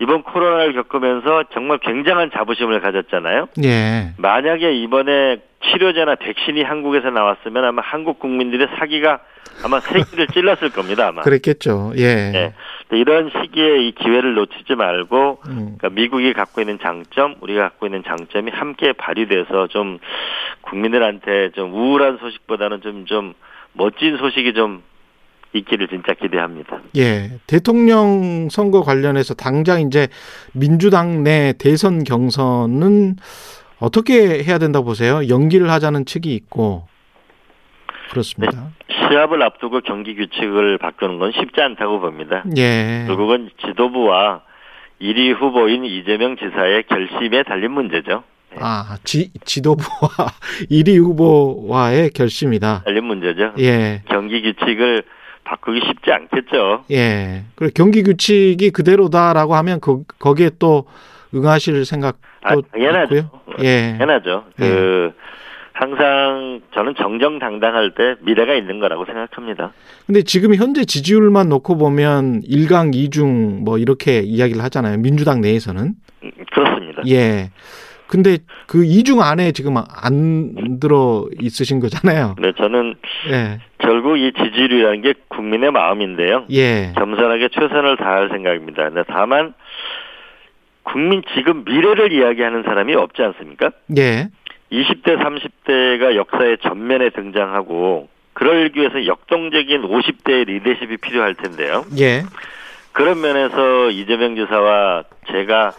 이번 0.01 0.23
코로나를 0.23 0.73
겪으면서 0.75 1.45
정말 1.53 1.79
굉장한 1.79 2.31
자부심을 2.33 2.81
가졌잖아요. 2.81 3.49
예. 3.65 4.13
만약에 4.19 4.73
이번에 4.75 5.39
치료제나 5.63 6.17
백신이 6.17 6.63
한국에서 6.63 7.11
나왔으면 7.11 7.65
아마 7.65 7.83
한국 7.83 8.19
국민들의 8.19 8.69
사기가 8.79 9.21
아마 9.63 9.81
세기를 9.81 10.27
찔렀을 10.29 10.71
겁니다. 10.71 11.09
아마. 11.09 11.23
그랬겠죠. 11.23 11.93
예. 11.97 12.31
네. 12.33 12.53
이런 12.93 13.31
시기에 13.31 13.87
이 13.87 13.93
기회를 13.93 14.35
놓치지 14.35 14.75
말고 14.75 15.39
음. 15.49 15.77
그러니까 15.79 15.89
미국이 15.91 16.33
갖고 16.33 16.61
있는 16.61 16.79
장점, 16.81 17.37
우리가 17.41 17.63
갖고 17.63 17.87
있는 17.87 18.03
장점이 18.05 18.51
함께 18.51 18.93
발휘돼서 18.93 19.69
좀 19.69 19.99
국민들한테 20.63 21.51
좀 21.51 21.73
우울한 21.73 22.19
소식보다는 22.19 22.83
좀좀 22.83 23.35
멋진 23.73 24.17
소식이 24.17 24.55
좀 24.55 24.83
있기를 25.55 25.89
진짜 25.89 26.13
기대합니다. 26.15 26.81
예. 26.97 27.31
대통령 27.47 28.49
선거 28.51 28.83
관련해서 28.83 29.35
당장 29.35 29.81
이제 29.81 30.09
민주당 30.53 31.23
내 31.23 31.55
대선 31.59 32.05
경선은 32.05 33.17
어떻게 33.79 34.43
해야 34.43 34.59
된다고 34.59 34.85
보세요? 34.85 35.29
연기를 35.29 35.71
하자는 35.71 36.05
측이 36.07 36.35
있고 36.35 36.87
그렇습니다. 38.11 38.71
시합을 38.89 39.43
앞두고 39.43 39.81
경기 39.81 40.15
규칙을 40.15 40.79
바꾸는 40.79 41.19
건 41.19 41.33
쉽지 41.33 41.61
않다고 41.61 42.01
봅니다. 42.01 42.45
예. 42.57 43.05
결국은 43.07 43.51
지도부와 43.67 44.43
1위 45.01 45.35
후보인 45.35 45.85
이재명 45.85 46.37
지사의 46.37 46.85
결심에 46.89 47.43
달린 47.43 47.73
문제죠. 47.73 48.23
아, 48.61 48.97
지, 49.03 49.33
지도부와 49.45 50.09
1위 50.71 50.97
후보와의 50.99 52.11
결심이다. 52.11 52.83
달린 52.85 53.05
문제죠. 53.05 53.55
예. 53.59 54.03
경기 54.09 54.43
규칙을 54.43 55.03
바꾸기 55.45 55.81
쉽지 55.87 56.11
않겠죠. 56.11 56.85
예. 56.91 57.45
그리고 57.55 57.73
경기 57.75 58.03
규칙이 58.03 58.71
그대로다라고 58.71 59.55
하면 59.57 59.81
그, 59.81 60.03
거기에 60.19 60.51
또 60.59 60.87
응하실 61.35 61.85
생각도 61.85 62.19
아, 62.43 62.55
당연하죠. 62.73 63.15
있고요. 63.17 63.57
예. 63.63 63.97
당연하죠. 63.99 64.45
그 64.57 65.13
항상 65.73 66.61
저는 66.73 66.95
정정당당할 66.97 67.95
때 67.95 68.15
미래가 68.21 68.55
있는 68.55 68.79
거라고 68.79 69.05
생각합니다. 69.07 69.73
근데 70.07 70.23
지금 70.23 70.55
현재 70.55 70.85
지지율만 70.85 71.49
놓고 71.49 71.77
보면 71.77 72.43
1강 72.43 72.95
2중 72.95 73.65
뭐 73.65 73.79
이렇게 73.79 74.21
이야기를 74.21 74.63
하잖아요. 74.63 74.99
민주당 74.99 75.41
내에서는. 75.41 75.95
음, 76.23 76.31
그렇습니다. 76.53 77.03
예. 77.09 77.51
근데 78.14 78.38
그 78.68 78.78
2중 78.78 79.21
안에 79.21 79.50
지금 79.50 79.75
안 79.76 80.78
들어 80.78 81.26
있으신 81.40 81.80
거잖아요. 81.80 82.37
네, 82.38 82.52
저는 82.56 82.94
예. 83.28 83.59
결국 83.78 84.18
이 84.18 84.33
지지율이라는 84.33 85.02
게 85.02 85.14
국민의 85.26 85.73
마음인데요. 85.73 86.44
예. 86.52 86.92
겸손하게 86.94 87.49
최선을 87.49 87.97
다할 87.97 88.28
생각입니다. 88.28 88.85
근데 88.85 89.02
다만 89.09 89.52
국민 90.85 91.25
지금 91.35 91.64
미래를 91.64 92.12
이야기하는 92.12 92.62
사람이 92.62 92.94
없지 92.94 93.21
않습니까? 93.21 93.73
예. 93.99 94.28
20대, 94.71 95.18
30대가 95.18 96.14
역사의 96.14 96.59
전면에 96.62 97.11
등장하고 97.11 98.09
그러기 98.35 98.78
위해서 98.78 99.06
역동적인 99.06 99.83
50대의 99.83 100.47
리더십이 100.47 100.99
필요할 100.99 101.35
텐데요. 101.35 101.85
예. 101.99 102.23
그런 102.92 103.21
면에서 103.21 103.90
이재명 103.90 104.37
지사와 104.37 105.02
제가 105.33 105.73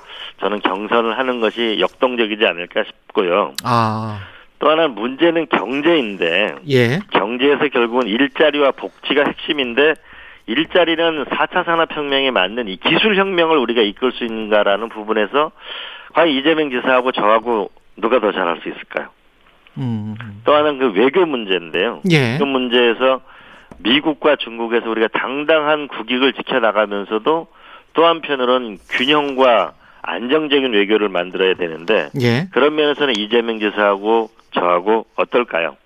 저는 0.46 0.60
경선을 0.60 1.18
하는 1.18 1.40
것이 1.40 1.78
역동적이지 1.80 2.46
않을까 2.46 2.84
싶고요. 2.84 3.54
아. 3.64 4.20
또 4.60 4.70
하나 4.70 4.88
문제는 4.88 5.48
경제인데 5.48 6.56
예. 6.70 7.00
경제에서 7.10 7.68
결국은 7.70 8.08
일자리와 8.08 8.72
복지가 8.72 9.24
핵심인데 9.26 9.96
일자리는 10.46 11.26
4차 11.26 11.66
산업혁명에 11.66 12.30
맞는 12.30 12.68
이 12.68 12.78
기술혁명을 12.78 13.58
우리가 13.58 13.82
이끌 13.82 14.12
수 14.12 14.24
있는가라는 14.24 14.90
부분에서 14.90 15.52
과연 16.14 16.30
이재명 16.30 16.70
지사하고 16.70 17.12
저하고 17.12 17.72
누가 17.98 18.20
더 18.20 18.32
잘할 18.32 18.60
수 18.62 18.70
있을까요? 18.70 19.08
음. 19.80 20.16
또 20.44 20.54
하나는 20.54 20.78
그 20.78 20.92
외교 20.92 21.26
문제인데요. 21.26 22.02
예. 22.12 22.38
그 22.38 22.44
문제에서 22.44 23.22
미국과 23.80 24.36
중국에서 24.36 24.92
우리가 24.92 25.08
당당한 25.08 25.88
국익을 25.88 26.34
지켜나가면서도 26.34 27.48
또 27.94 28.06
한편으로는 28.06 28.78
균형과 28.92 29.74
안정적인 30.06 30.74
외교를 30.74 31.10
만들어야 31.10 31.56
되는데 31.56 32.10
예. 32.22 32.48
그런 32.52 32.76
면에서는 32.76 33.16
이재명 33.18 33.60
지사하고 33.60 34.30
저하고 34.52 35.06
어떨까요? 35.16 35.78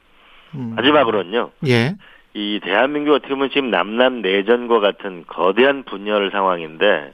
음. 0.55 0.73
마지막으로는요. 0.75 1.51
예. 1.67 1.95
이 2.33 2.59
대한민국 2.63 3.13
어떻게 3.13 3.33
보면 3.33 3.49
지금 3.49 3.71
남남 3.71 4.21
내전과 4.21 4.79
같은 4.79 5.23
거대한 5.25 5.83
분열 5.83 6.31
상황인데 6.31 7.13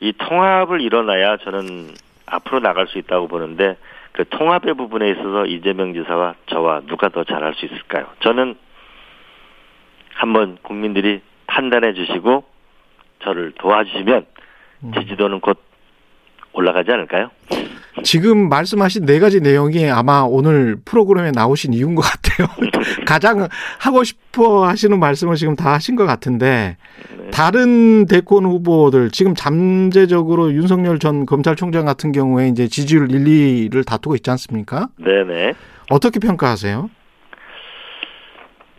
이 0.00 0.12
통합을 0.12 0.80
일어나야 0.80 1.38
저는 1.38 1.88
앞으로 2.26 2.60
나갈 2.60 2.86
수 2.86 2.98
있다고 2.98 3.26
보는데 3.26 3.76
그 4.12 4.24
통합의 4.28 4.74
부분에 4.74 5.10
있어서 5.10 5.46
이재명 5.46 5.92
지사와 5.92 6.34
저와 6.46 6.82
누가 6.86 7.08
더 7.08 7.24
잘할 7.24 7.54
수 7.54 7.64
있을까요? 7.66 8.06
저는 8.20 8.54
한번 10.14 10.58
국민들이 10.62 11.20
판단해 11.46 11.94
주시고 11.94 12.44
저를 13.22 13.52
도와주시면 13.58 14.26
음. 14.84 14.92
지지도는 14.92 15.40
곧 15.40 15.58
올라가지 16.54 16.90
않을까요? 16.90 17.30
지금 18.02 18.48
말씀하신 18.48 19.06
네 19.06 19.20
가지 19.20 19.40
내용이 19.40 19.88
아마 19.88 20.24
오늘 20.28 20.76
프로그램에 20.84 21.30
나오신 21.30 21.72
이유인 21.72 21.94
것 21.94 22.02
같아요. 22.02 22.48
가장 23.06 23.48
하고 23.78 24.02
싶어 24.02 24.66
하시는 24.66 24.98
말씀을 24.98 25.36
지금 25.36 25.54
다 25.54 25.72
하신 25.74 25.94
것 25.96 26.04
같은데 26.04 26.76
네. 27.16 27.30
다른 27.30 28.06
대권 28.06 28.44
후보들 28.44 29.10
지금 29.10 29.34
잠재적으로 29.34 30.52
윤석열 30.52 30.98
전 30.98 31.24
검찰총장 31.24 31.84
같은 31.84 32.12
경우에 32.12 32.48
이제 32.48 32.66
지지율 32.66 33.10
1, 33.10 33.70
2를 33.70 33.86
다투고 33.86 34.16
있지 34.16 34.30
않습니까? 34.30 34.88
네네. 34.96 35.52
어떻게 35.90 36.18
평가하세요? 36.18 36.90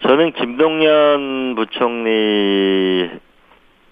저는 0.01 0.33
김동연 0.33 1.55
부총리 1.55 3.09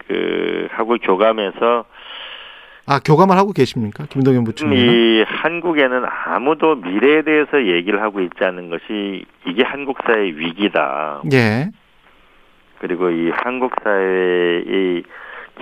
그 0.08 0.68
하고 0.72 0.98
교감해서 0.98 1.86
아 2.86 3.00
교감을 3.00 3.38
하고 3.38 3.54
계십니까, 3.54 4.06
김동연 4.08 4.44
부총리? 4.44 4.75
이 4.75 5.24
한국에는 5.25 6.04
아무도 6.25 6.75
미래에 6.75 7.22
대해서 7.22 7.66
얘기를 7.66 8.02
하고 8.02 8.20
있지 8.20 8.44
않는 8.44 8.70
것이 8.70 9.25
이게 9.48 9.63
한국 9.63 9.98
사회의 10.06 10.38
위기다. 10.38 11.22
예, 11.32 11.70
그리고 12.80 13.10
이 13.10 13.30
한국 13.32 13.72
사회의 13.82 15.04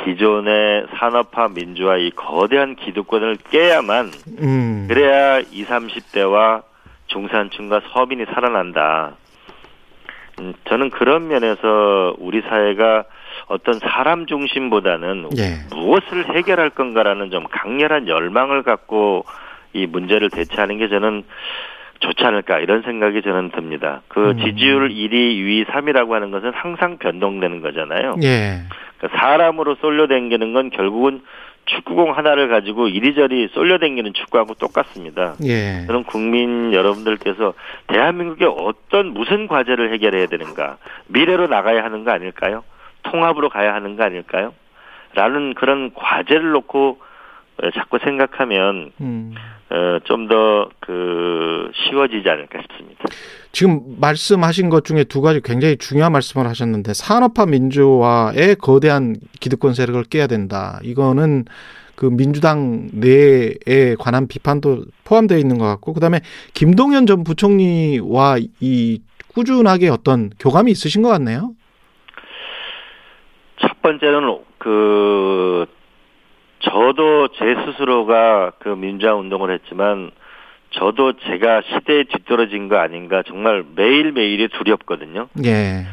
기존의 0.04 0.88
산업화 0.98 1.50
민주화 1.50 1.98
이 1.98 2.10
거대한 2.12 2.76
기득권을 2.76 3.38
깨야만 3.52 4.12
음, 4.42 4.86
그래야 4.88 5.40
20, 5.40 5.68
30대와 5.68 6.64
중산층과 7.08 7.82
서민이 7.92 8.26
살아난다. 8.34 9.16
음, 10.40 10.54
저는 10.68 10.90
그런 10.90 11.28
면에서 11.28 12.16
우리 12.18 12.42
사회가 12.42 13.04
어떤 13.52 13.80
사람 13.80 14.26
중심보다는 14.26 15.30
예, 15.38 15.76
무엇을 15.76 16.34
해결할 16.36 16.70
건가라는 16.70 17.32
좀 17.32 17.44
강렬한 17.52 18.08
열망을 18.08 18.64
갖고 18.64 19.26
이 19.74 19.86
문제를 19.86 20.30
대처하는 20.30 20.78
게 20.78 20.88
저는 20.88 21.24
좋지 22.00 22.24
않을까 22.24 22.60
이런 22.60 22.82
생각이 22.82 23.22
저는 23.22 23.52
듭니다. 23.52 24.02
그 24.08 24.32
음. 24.32 24.38
지지율 24.40 24.90
1위, 24.90 25.12
2위, 25.14 25.66
3위라고 25.66 26.12
하는 26.12 26.32
것은 26.32 26.52
항상 26.54 26.98
변동되는 26.98 27.62
거잖아요. 27.62 28.16
예, 28.24 28.62
그러니까 28.98 29.20
사람으로 29.20 29.76
쏠려댕기는 29.76 30.54
건 30.54 30.70
결국은 30.70 31.22
축구공 31.66 32.18
하나를 32.18 32.48
가지고 32.48 32.88
이리저리 32.88 33.50
쏠려댕기는 33.54 34.14
축구하고 34.14 34.54
똑같습니다. 34.56 35.36
예, 35.44 35.86
저는 35.88 36.06
국민 36.06 36.74
여러분들께서 36.74 37.54
대한민국의 37.88 38.48
어떤 38.48 39.14
무슨 39.14 39.48
과제를 39.48 39.92
해결해야 39.94 40.28
되는가 40.28 40.78
미래로 41.08 41.48
나가야 41.48 41.84
하는 41.84 42.06
거 42.06 42.12
아닐까요? 42.12 42.64
통합으로 43.04 43.50
가야 43.50 43.74
하는 43.74 43.96
거 43.96 44.04
아닐까요? 44.04 44.54
라는 45.14 45.54
그런 45.54 45.94
과제를 45.94 46.52
놓고 46.52 47.00
어, 47.64 47.72
자꾸 47.72 48.00
생각하면 48.00 48.92
음. 49.02 49.34
어, 49.70 50.00
좀 50.06 50.28
더 50.28 50.70
그 50.80 51.72
쉬워지지 51.74 52.30
않을까 52.30 52.60
싶습니다. 52.62 53.06
지금 53.54 53.82
말씀하신 54.00 54.70
것 54.70 54.84
중에 54.84 55.06
두 55.06 55.22
가지 55.22 55.40
굉장히 55.42 55.78
중요한 55.78 56.12
말씀을 56.12 56.48
하셨는데 56.48 56.94
산업화 56.94 57.46
민주화의 57.46 58.56
거대한 58.56 59.16
기득권 59.40 59.74
세력을 59.74 60.04
깨야 60.04 60.28
된다. 60.28 60.80
이거는 60.84 61.46
그 61.96 62.06
민주당 62.08 62.90
내에 62.94 63.96
관한 64.00 64.28
비판도 64.28 64.86
포함되어 65.06 65.38
있는 65.38 65.58
것 65.58 65.66
같고 65.66 65.94
그다음에 65.94 66.20
김동연 66.54 67.06
전 67.06 67.24
부총리와 67.24 68.38
이 68.60 69.02
꾸준하게 69.34 69.90
어떤 69.90 70.30
교감이 70.40 70.72
있으신 70.72 71.02
것 71.04 71.10
같네요. 71.10 71.52
첫 73.82 74.00
번째는 74.00 74.38
그 74.60 75.66
저도 76.60 77.30
제 77.30 77.56
스스로가 77.66 78.52
그 78.60 78.70
민주화 78.70 79.16
운동을 79.16 79.52
했지만 79.52 80.12
저도 80.70 81.14
제가 81.14 81.62
시대에 81.62 82.04
뒤떨어진 82.04 82.70
거 82.70 82.78
아닌가 82.78 83.24
정말 83.28 83.64
매일매일이 83.76 84.50
두렵거든요. 84.50 85.28
예. 85.44 85.86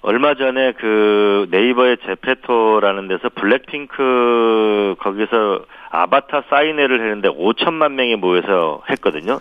얼마 0.00 0.34
전에 0.34 0.72
그 0.72 1.46
네이버의 1.50 1.98
제페토라는 2.06 3.08
데서 3.08 3.28
블랙핑크 3.34 4.96
거기서 5.00 5.64
아바타 5.90 6.44
사인회를 6.48 7.00
했는데 7.00 7.28
5천만 7.28 7.92
명이 7.92 8.16
모여서 8.16 8.82
했거든요. 8.90 9.40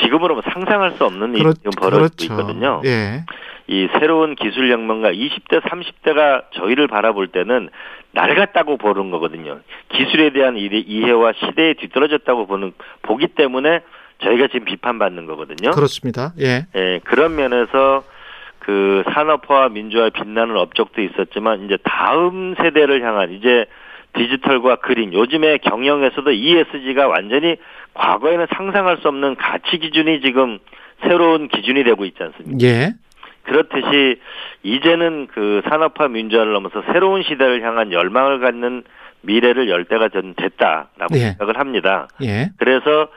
지금으로 0.00 0.34
뭐 0.34 0.42
상상할 0.50 0.92
수 0.92 1.04
없는 1.04 1.34
일이 1.34 1.52
지금 1.54 1.72
벌어지고 1.78 2.32
있거든요. 2.32 2.80
예. 2.86 3.24
이 3.66 3.88
새로운 3.98 4.34
기술 4.34 4.70
혁명가 4.70 5.10
20대, 5.12 5.60
30대가 5.62 6.44
저희를 6.52 6.86
바라볼 6.86 7.28
때는 7.28 7.70
낡았다고 8.12 8.76
보는 8.76 9.10
거거든요. 9.10 9.60
기술에 9.88 10.30
대한 10.30 10.56
이해- 10.56 10.78
이해와 10.86 11.32
시대에 11.32 11.74
뒤떨어졌다고 11.74 12.46
보는 12.46 12.72
보기 13.02 13.28
때문에 13.28 13.80
저희가 14.22 14.48
지금 14.48 14.66
비판받는 14.66 15.26
거거든요. 15.26 15.70
그렇습니다. 15.72 16.32
예. 16.40 16.66
예, 16.76 17.00
그런 17.04 17.36
면에서 17.36 18.04
그 18.58 19.02
산업화와 19.12 19.70
민주화에 19.70 20.10
빛나는 20.10 20.56
업적도 20.56 21.02
있었지만 21.02 21.64
이제 21.64 21.76
다음 21.84 22.54
세대를 22.56 23.02
향한 23.02 23.32
이제 23.32 23.66
디지털과 24.14 24.76
그림 24.76 25.12
요즘에 25.12 25.58
경영에서도 25.58 26.30
ESG가 26.30 27.08
완전히 27.08 27.56
과거에는 27.94 28.46
상상할 28.54 28.98
수 28.98 29.08
없는 29.08 29.34
가치 29.36 29.78
기준이 29.78 30.20
지금 30.20 30.58
새로운 31.02 31.48
기준이 31.48 31.82
되고 31.82 32.04
있지 32.04 32.22
않습니까? 32.22 32.58
예. 32.66 32.92
그렇듯이 33.54 34.18
이제는 34.64 35.28
그 35.32 35.62
산업화 35.68 36.08
민주화를 36.08 36.52
넘어서 36.52 36.82
새로운 36.92 37.22
시대를 37.22 37.62
향한 37.62 37.92
열망을 37.92 38.40
갖는 38.40 38.82
미래를 39.20 39.68
열 39.68 39.84
때가 39.84 40.08
전 40.08 40.34
됐다라고 40.34 41.14
예. 41.14 41.18
생각을 41.30 41.58
합니다. 41.58 42.08
예. 42.22 42.50
그래서 42.58 43.08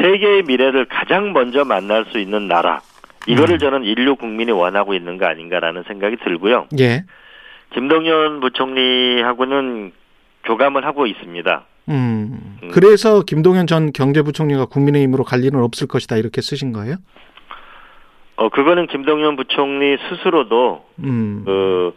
세계의 0.00 0.44
미래를 0.44 0.86
가장 0.86 1.34
먼저 1.34 1.64
만날 1.64 2.06
수 2.06 2.18
있는 2.18 2.48
나라 2.48 2.80
이거를 3.26 3.56
음. 3.56 3.58
저는 3.58 3.84
인류 3.84 4.16
국민이 4.16 4.52
원하고 4.52 4.94
있는 4.94 5.18
거 5.18 5.26
아닌가라는 5.26 5.84
생각이 5.86 6.16
들고요. 6.24 6.66
예. 6.78 7.04
김동연 7.74 8.40
부총리하고는 8.40 9.92
교감을 10.44 10.86
하고 10.86 11.06
있습니다. 11.06 11.64
음. 11.90 12.56
음. 12.62 12.70
그래서 12.72 13.22
김동연 13.22 13.66
전 13.66 13.92
경제부총리가 13.92 14.66
국민의힘으로 14.66 15.24
갈 15.24 15.44
일은 15.44 15.60
없을 15.60 15.86
것이다 15.86 16.16
이렇게 16.16 16.40
쓰신 16.40 16.72
거예요? 16.72 16.96
어 18.36 18.48
그거는 18.48 18.86
김동연 18.88 19.36
부총리 19.36 19.96
스스로도 20.08 20.84
음. 20.98 21.42
그 21.44 21.94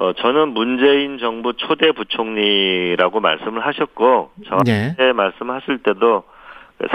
어, 0.00 0.12
저는 0.12 0.48
문재인 0.48 1.18
정부 1.18 1.52
초대 1.54 1.92
부총리라고 1.92 3.20
말씀을 3.20 3.64
하셨고 3.64 4.32
저한테 4.48 4.96
예. 4.98 5.12
말씀하실 5.12 5.78
때도 5.78 6.24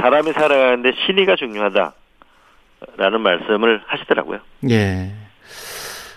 사람이 0.02 0.34
살아가는데 0.34 0.91
신의가 1.06 1.38
중요하다라는 1.38 3.22
말씀을 3.22 3.82
하시더라고요. 3.86 4.39
예. 4.69 5.12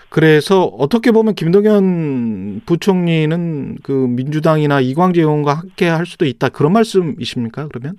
그래서 0.09 0.65
어떻게 0.65 1.11
보면 1.11 1.33
김동연 1.35 2.61
부총리는 2.65 3.77
그 3.81 3.91
민주당이나 3.91 4.79
이광재 4.81 5.21
의원과 5.21 5.53
함께 5.53 5.87
할 5.87 6.05
수도 6.05 6.25
있다 6.25 6.49
그런 6.49 6.73
말씀이십니까? 6.73 7.69
그러면? 7.69 7.95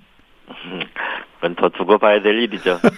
그건 1.45 1.55
더 1.55 1.69
두고 1.69 1.99
봐야 1.99 2.21
될 2.21 2.41
일이죠. 2.41 2.79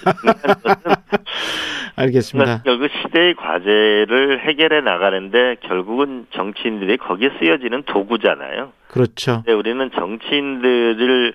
알겠습니다. 1.98 2.62
결국 2.64 2.90
시대의 2.90 3.36
과제를 3.36 4.40
해결해 4.48 4.80
나가는데 4.82 5.58
결국은 5.64 6.28
정치인들이 6.32 6.96
거기에 6.98 7.32
쓰여지는 7.40 7.84
도구잖아요. 7.84 8.72
그렇죠. 8.88 9.44
우리는 9.48 9.92
정치인들을 9.92 11.34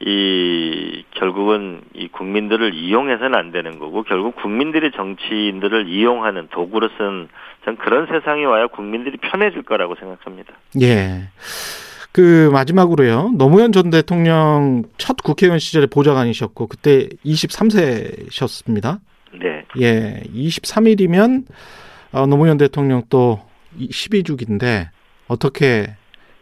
이 0.00 1.04
결국은 1.12 1.80
이 1.94 2.08
국민들을 2.08 2.74
이용해서는 2.74 3.34
안 3.34 3.52
되는 3.52 3.78
거고 3.78 4.02
결국 4.02 4.36
국민들이 4.36 4.90
정치인들을 4.90 5.88
이용하는 5.88 6.48
도구로서는 6.48 7.28
전 7.64 7.76
그런 7.76 8.06
세상이 8.06 8.44
와야 8.44 8.66
국민들이 8.66 9.16
편해질 9.16 9.62
거라고 9.62 9.94
생각합니다. 9.94 10.52
예. 10.82 11.28
그 12.14 12.48
마지막으로요. 12.52 13.32
노무현 13.36 13.72
전 13.72 13.90
대통령 13.90 14.84
첫 14.98 15.16
국회의원 15.16 15.58
시절에 15.58 15.86
보좌관이셨고 15.86 16.68
그때 16.68 17.08
23세셨습니다. 17.26 19.00
네. 19.32 19.64
예. 19.80 20.22
23일이면 20.32 21.46
어, 22.12 22.26
노무현 22.26 22.56
대통령 22.56 23.02
또 23.10 23.40
12주기인데 23.80 24.90
어떻게 25.26 25.96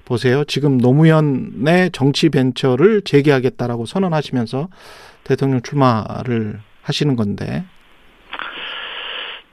보세요? 0.05 0.45
지금 0.45 0.77
노무현의 0.77 1.93
정치 1.93 2.29
벤처를 2.29 3.01
재개하겠다라고 3.01 3.87
선언하시면서 3.87 4.69
대통령 5.25 5.63
출마를 5.63 6.61
하시는 6.83 7.17
건데. 7.17 7.65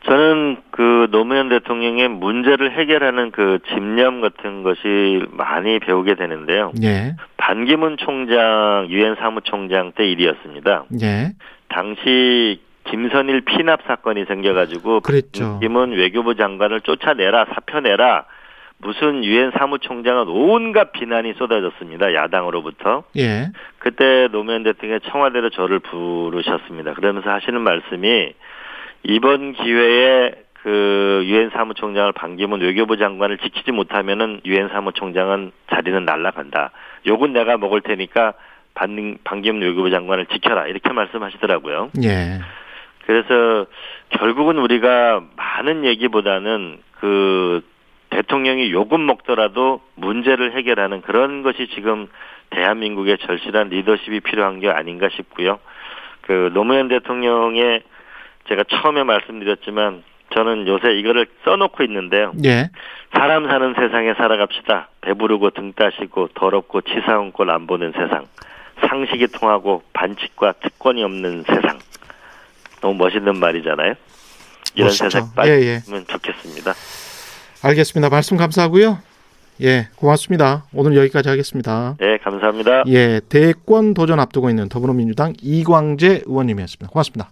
저는 0.10 0.58
그 0.72 1.08
노무현 1.12 1.50
대통령의 1.50 2.08
문제를 2.08 2.72
해결하는 2.72 3.30
그 3.30 3.60
집념 3.67 4.22
같은 4.22 4.63
것이 4.63 5.24
많이 5.30 5.78
배우게 5.78 6.15
되는데요. 6.15 6.72
예. 6.82 7.15
반기문 7.38 7.98
총장 7.98 8.88
유엔 8.89 9.15
사무총장 9.15 9.91
때 9.91 10.08
일이었습니다. 10.08 10.86
예. 11.04 11.34
당시 11.67 12.60
김선일 12.86 13.41
피납 13.41 13.82
사건이 13.86 14.26
생겨가지고 14.26 15.02
그랬죠. 15.02 15.60
김은 15.60 15.91
외교부 15.91 16.36
장관을 16.36 16.82
쫓아내라 16.82 17.45
사표내라 17.54 18.26
무슨 18.80 19.24
유엔 19.24 19.52
사무총장은 19.52 20.28
온갖 20.28 20.91
비난이 20.93 21.34
쏟아졌습니다 21.34 22.15
야당으로부터 22.15 23.04
예. 23.17 23.52
그때 23.78 24.30
노무현 24.32 24.63
대통령이 24.63 25.02
청와대로 25.12 25.50
저를 25.50 25.80
부르셨습니다 25.80 26.93
그러면서 26.93 27.30
하시는 27.30 27.60
말씀이 27.62 28.34
이번 29.03 29.53
기회에 29.53 30.33
그 30.62 31.21
유엔 31.25 31.49
사무총장을 31.51 32.12
반기문 32.13 32.62
외교부 32.62 32.97
장관을 32.97 33.38
지키지 33.38 33.71
못하면은 33.71 34.41
유엔 34.45 34.67
사무총장은 34.69 35.51
자리는 35.71 36.03
날라간다 36.03 36.71
욕은 37.07 37.31
내가 37.33 37.57
먹을 37.57 37.81
테니까 37.81 38.33
반, 38.73 39.17
반기문 39.23 39.62
외교부 39.62 39.89
장관을 39.89 40.25
지켜라 40.27 40.67
이렇게 40.67 40.91
말씀하시더라고요. 40.91 41.91
예. 42.03 42.39
그래서 43.05 43.65
결국은 44.09 44.57
우리가 44.57 45.23
많은 45.35 45.85
얘기보다는 45.85 46.79
그 46.99 47.62
대통령이 48.09 48.71
요금 48.71 49.05
먹더라도 49.05 49.81
문제를 49.95 50.53
해결하는 50.53 51.01
그런 51.01 51.41
것이 51.41 51.67
지금 51.73 52.07
대한민국의 52.49 53.19
절실한 53.19 53.69
리더십이 53.69 54.19
필요한 54.21 54.59
게 54.59 54.69
아닌가 54.69 55.09
싶고요. 55.09 55.59
그 56.21 56.51
노무현 56.53 56.88
대통령의 56.88 57.83
제가 58.49 58.63
처음에 58.69 59.03
말씀드렸지만 59.03 60.03
저는 60.33 60.67
요새 60.67 60.93
이거를 60.93 61.27
써놓고 61.45 61.83
있는데요. 61.83 62.33
예. 62.45 62.69
사람 63.13 63.47
사는 63.47 63.73
세상에 63.75 64.13
살아갑시다. 64.15 64.89
배부르고 65.01 65.51
등 65.51 65.73
따시고 65.73 66.29
더럽고 66.35 66.81
치사한 66.81 67.31
꼴 67.31 67.49
안 67.49 67.65
보는 67.67 67.93
세상. 67.93 68.25
상식이 68.88 69.27
통하고 69.27 69.83
반칙과 69.93 70.53
특권이 70.62 71.03
없는 71.03 71.43
세상. 71.47 71.79
너무 72.81 72.95
멋있는 72.95 73.38
말이잖아요. 73.38 73.93
이런 74.75 74.88
멋있죠. 74.88 75.09
세상 75.09 75.29
예, 75.31 75.35
빨리 75.35 75.67
예. 75.67 75.79
으면 75.88 76.05
좋겠습니다. 76.07 76.73
알겠습니다. 77.63 78.09
말씀 78.09 78.38
감사하고요. 78.38 78.99
예, 79.62 79.88
고맙습니다. 79.97 80.63
오늘 80.73 80.95
여기까지 80.95 81.27
하겠습니다. 81.27 81.97
네, 81.99 82.17
감사합니다. 82.17 82.83
예, 82.88 83.19
대권 83.27 83.93
도전 83.93 84.19
앞두고 84.19 84.49
있는 84.49 84.69
더불어민주당 84.69 85.33
이광재 85.41 86.21
의원님이었습니다. 86.25 86.89
고맙습니다. 86.91 87.31